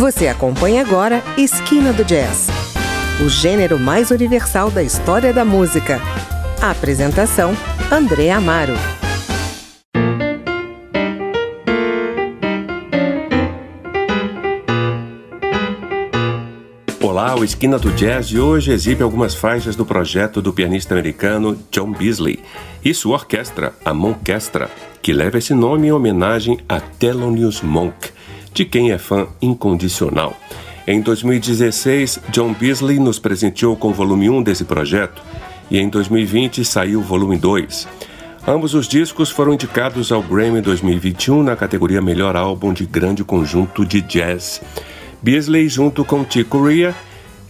[0.00, 2.48] Você acompanha agora Esquina do Jazz,
[3.22, 6.00] o gênero mais universal da história da música.
[6.58, 7.52] A apresentação:
[7.92, 8.72] André Amaro.
[17.02, 21.58] Olá, o Esquina do Jazz de hoje exibe algumas faixas do projeto do pianista americano
[21.70, 22.42] John Beasley
[22.82, 24.70] e sua orquestra, a Monkestra,
[25.02, 28.10] que leva esse nome em homenagem a Thelonious Monk,
[28.52, 30.36] de quem é fã incondicional.
[30.86, 35.22] Em 2016, John Beasley nos presenteou com o volume 1 desse projeto
[35.70, 37.86] e em 2020 saiu o volume 2.
[38.46, 43.84] Ambos os discos foram indicados ao Grammy 2021 na categoria Melhor Álbum de Grande Conjunto
[43.84, 44.62] de Jazz.
[45.22, 46.94] Beasley, junto com Chick Corea,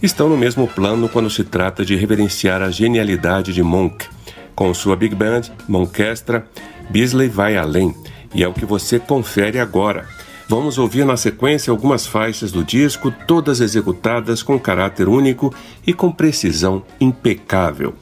[0.03, 4.05] estão no mesmo plano quando se trata de reverenciar a genialidade de Monk.
[4.53, 6.45] Com sua Big Band, Monkestra,
[6.89, 7.95] Beasley vai além,
[8.35, 10.05] e é o que você confere agora.
[10.51, 15.55] Vamos ouvir na sequência algumas faixas do disco, todas executadas com caráter único
[15.87, 17.95] e com precisão impecável.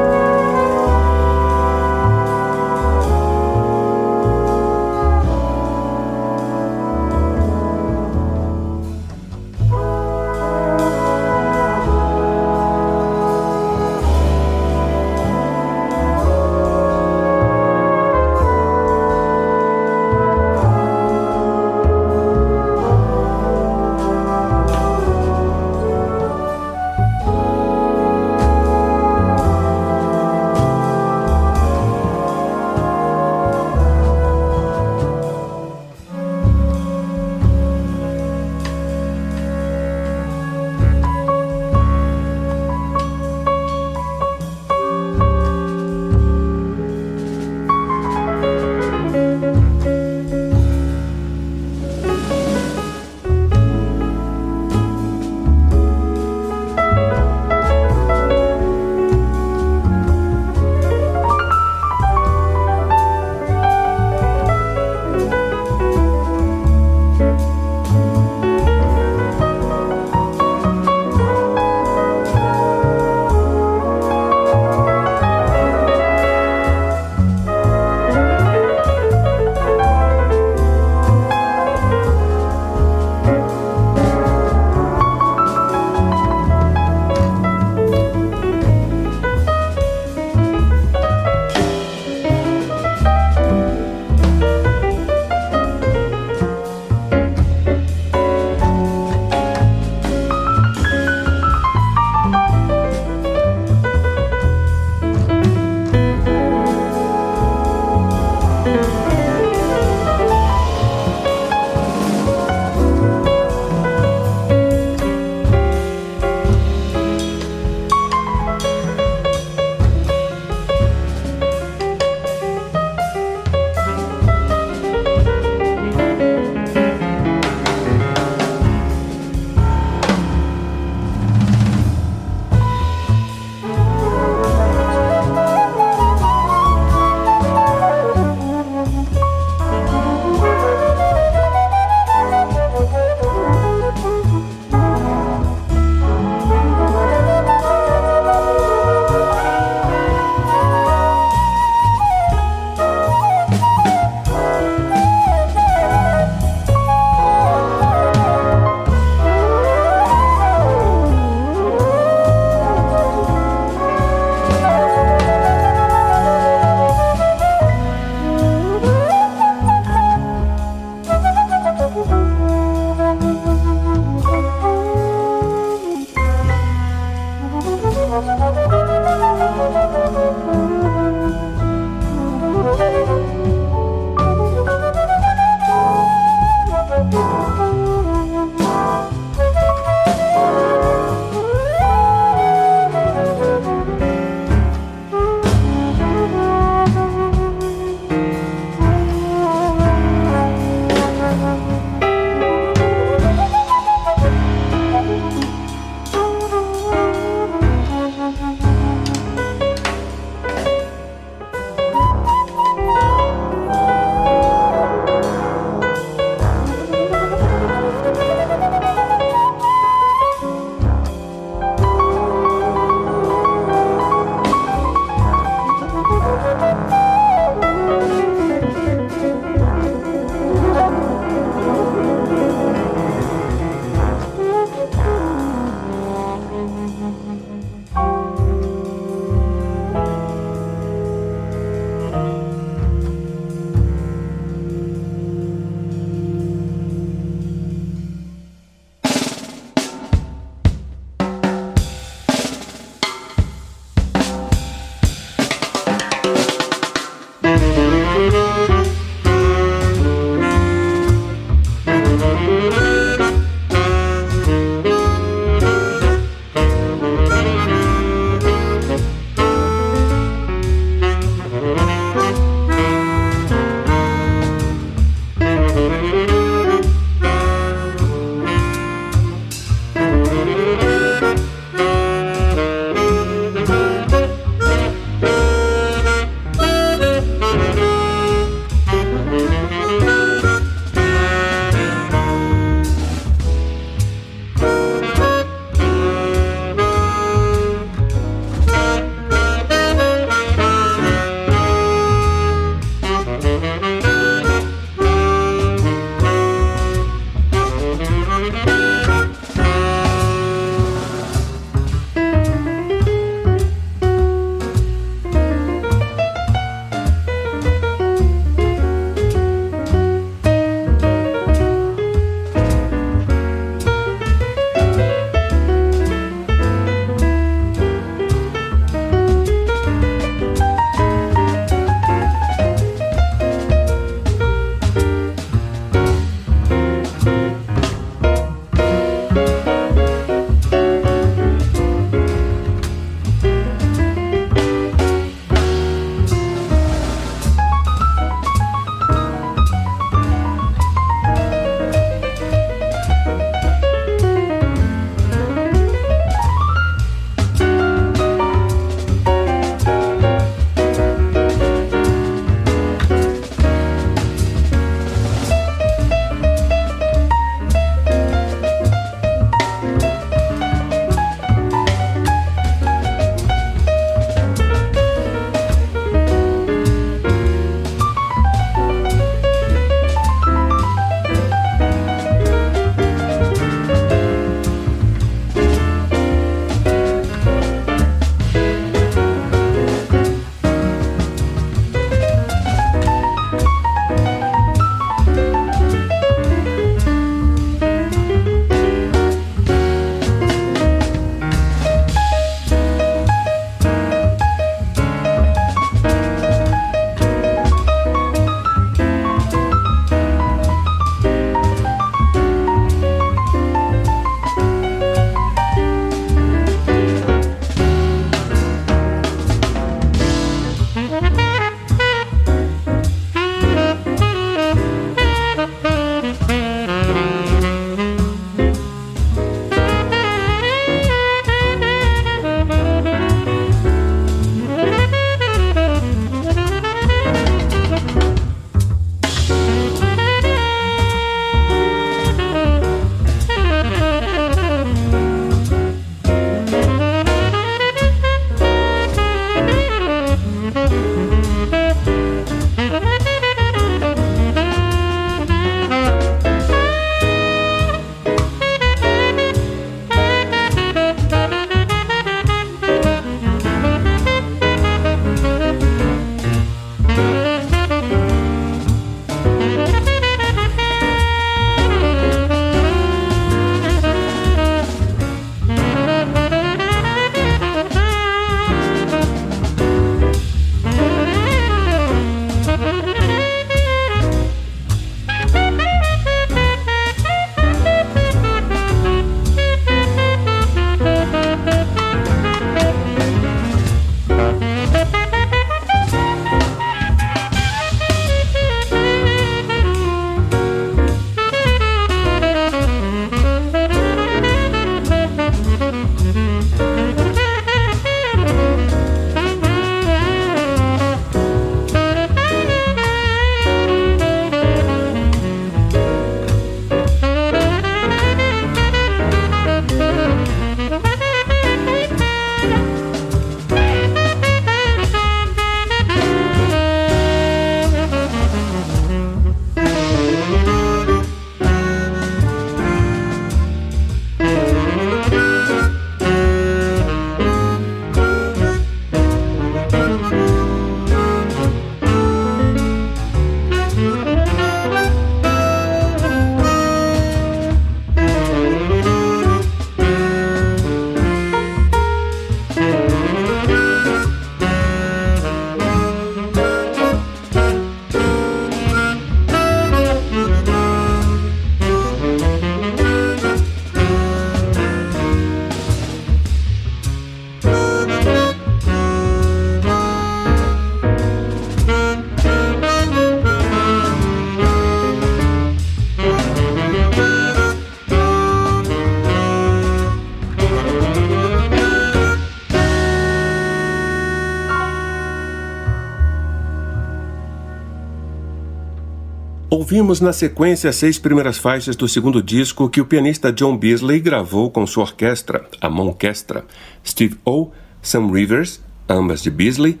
[589.92, 594.20] Ouvimos na sequência as seis primeiras faixas do segundo disco que o pianista John Beasley
[594.20, 596.64] gravou com sua orquestra, a Monkestra.
[597.06, 600.00] Steve O, Sam Rivers, ambas de Beasley,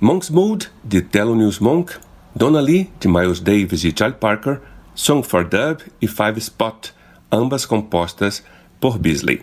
[0.00, 1.94] Monk's Mood, de Thelonious Monk,
[2.32, 4.60] Donna Lee, de Miles Davis e Charlie Parker,
[4.94, 6.94] Song for Dub e Five Spot,
[7.32, 8.40] ambas compostas
[8.78, 9.42] por Beasley.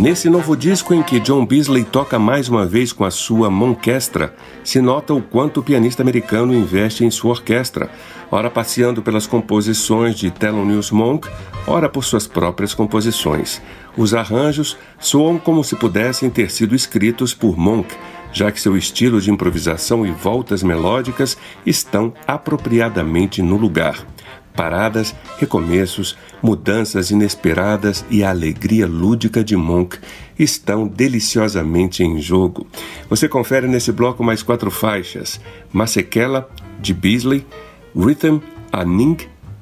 [0.00, 4.34] Nesse novo disco em que John Beasley toca mais uma vez com a sua Monkestra,
[4.64, 7.90] se nota o quanto o pianista americano investe em sua orquestra,
[8.30, 11.28] ora passeando pelas composições de Thelonious Monk,
[11.66, 13.60] ora por suas próprias composições.
[13.94, 17.94] Os arranjos soam como se pudessem ter sido escritos por Monk,
[18.32, 21.36] já que seu estilo de improvisação e voltas melódicas
[21.66, 24.06] estão apropriadamente no lugar
[24.54, 29.98] paradas, recomeços, mudanças inesperadas e a alegria lúdica de Monk
[30.38, 32.66] estão deliciosamente em jogo.
[33.08, 35.40] Você confere nesse bloco mais quatro faixas:
[35.72, 36.48] Masekela,
[36.80, 37.46] de Beasley,
[37.94, 38.38] Rhythm,
[38.72, 39.16] Aning,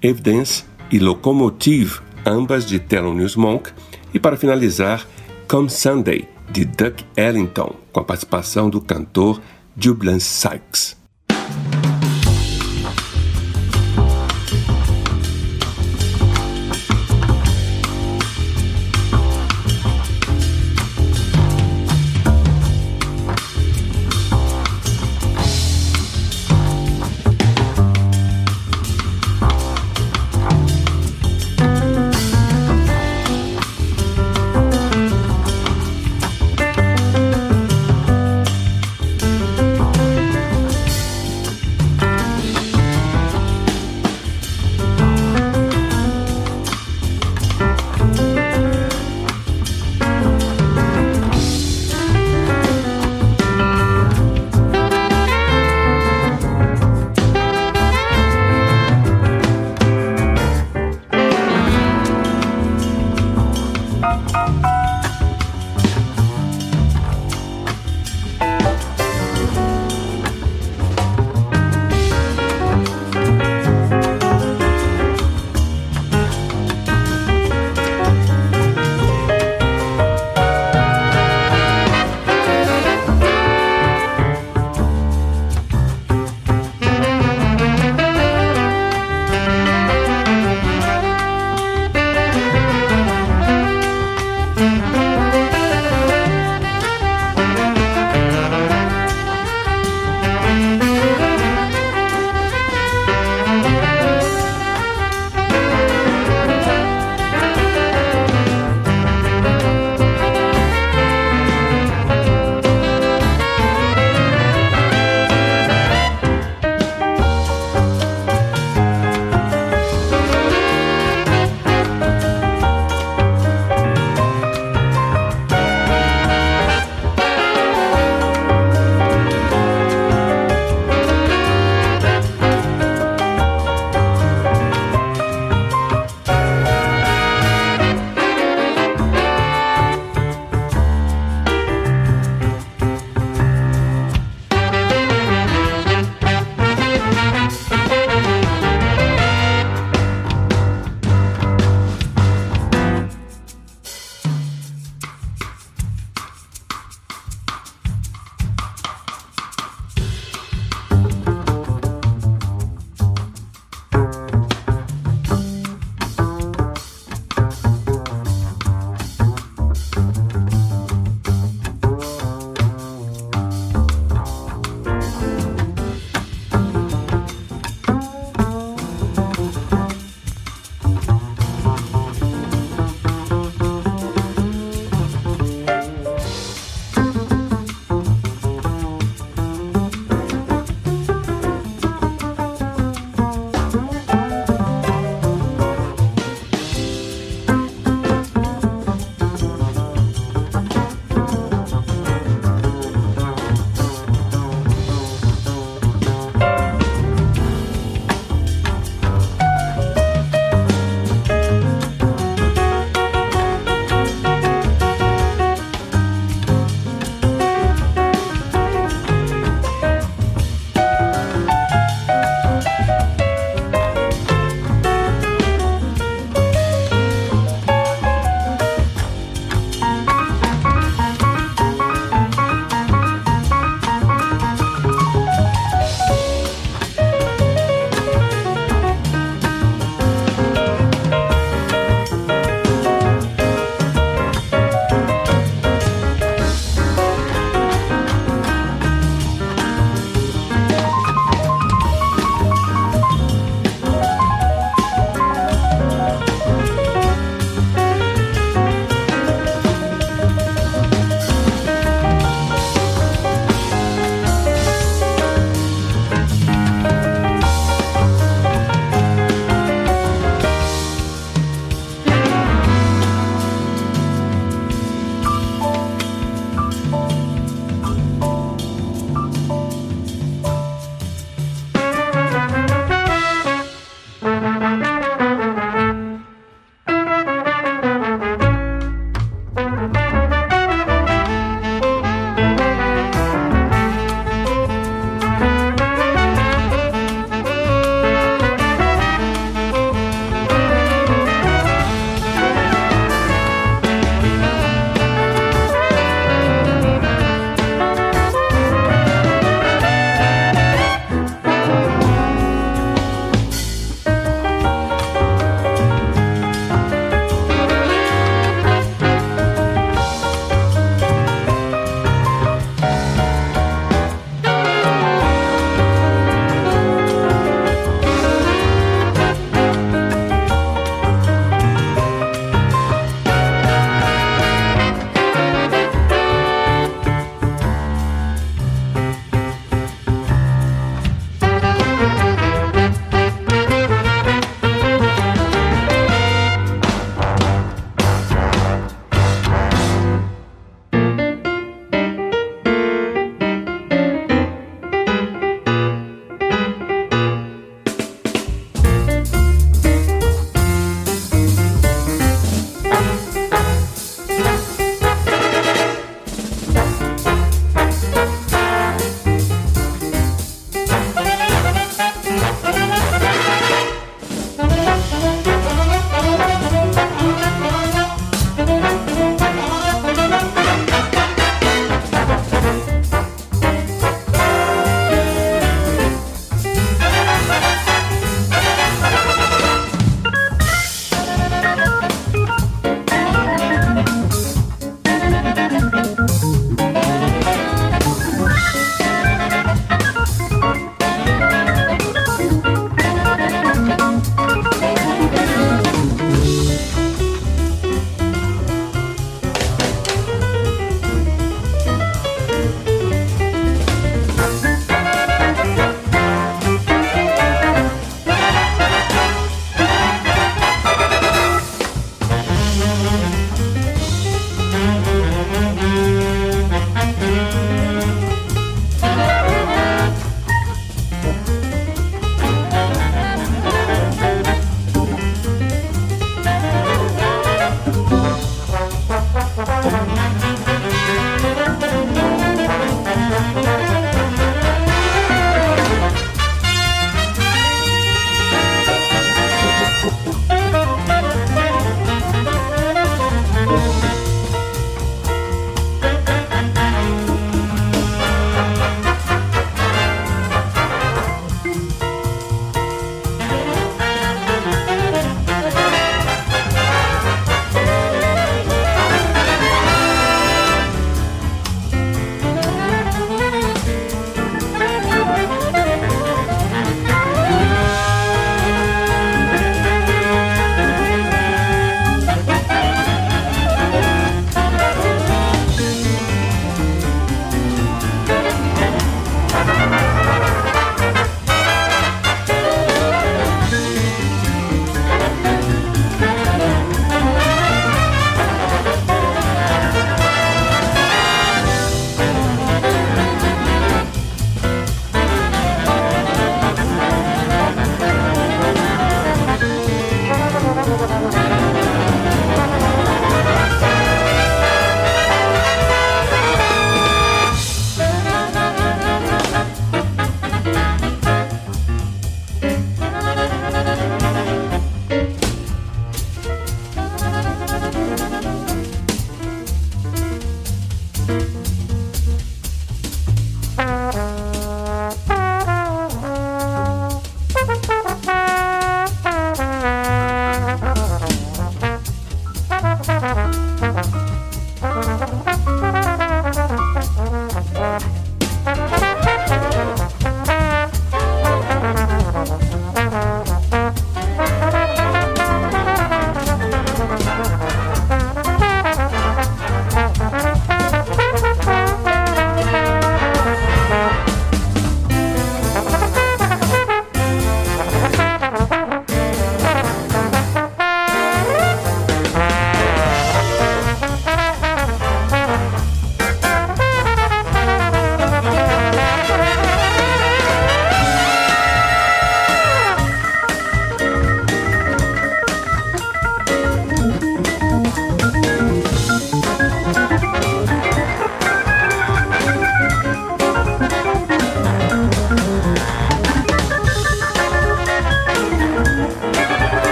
[0.00, 3.70] Evidence e Locomotive, ambas de Thelonious Monk,
[4.14, 5.06] e para finalizar,
[5.48, 9.40] Come Sunday, de Duck Ellington, com a participação do cantor
[9.76, 11.01] Jubilant Sykes.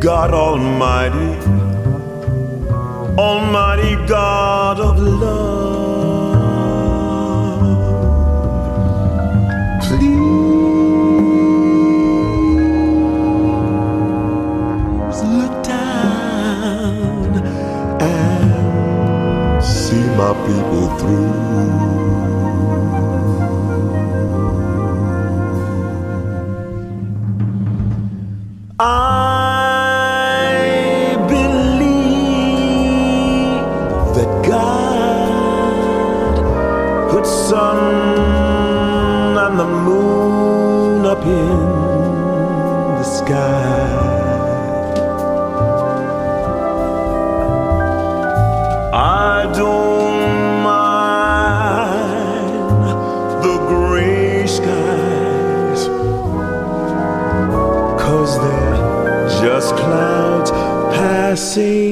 [0.00, 1.36] God Almighty,
[3.18, 5.90] Almighty God of love.
[9.82, 10.08] Please
[15.22, 17.36] look down
[18.00, 21.49] and see my people through.
[61.40, 61.89] see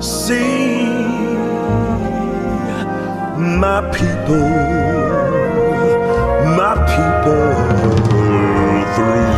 [0.00, 0.84] See
[3.36, 4.48] my people,
[6.56, 7.54] my people
[8.94, 9.37] through.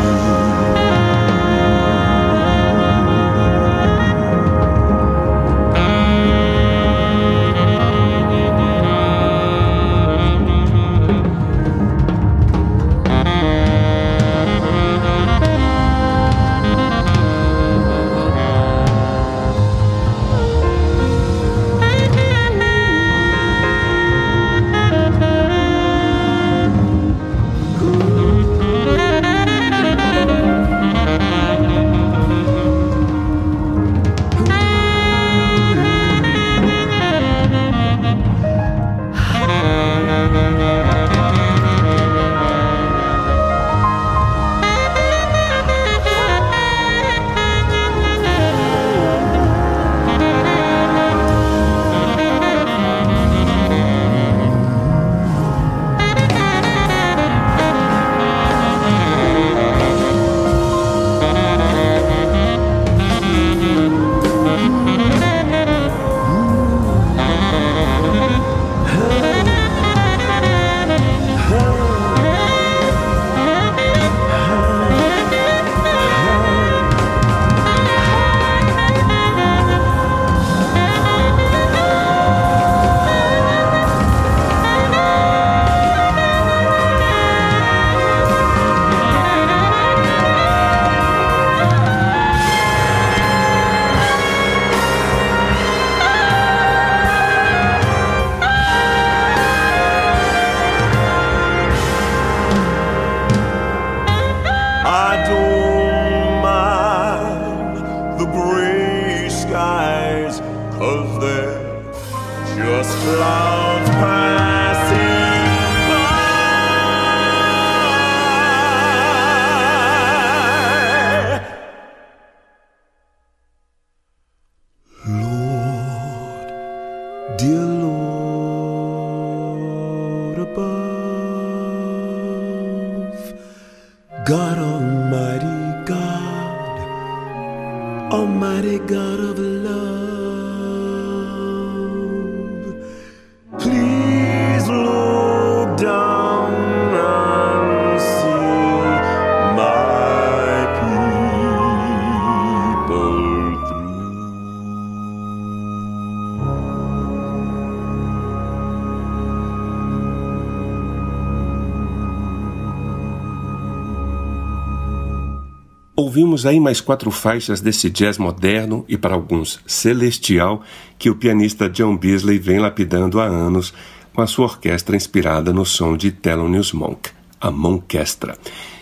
[166.10, 170.60] Ouvimos aí mais quatro faixas desse jazz moderno e para alguns celestial
[170.98, 173.72] que o pianista John Beasley vem lapidando há anos
[174.12, 178.36] com a sua orquestra inspirada no som de Thelonious Monk, a Monkestra.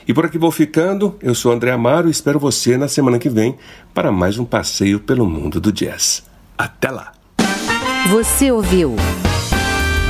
[0.08, 3.28] E por aqui vou ficando, eu sou André Amaro e espero você na semana que
[3.28, 3.58] vem
[3.92, 6.24] para mais um passeio pelo mundo do jazz.
[6.56, 7.12] Até lá!
[8.08, 8.96] Você ouviu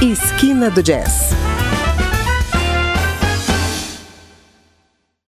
[0.00, 1.32] Esquina do Jazz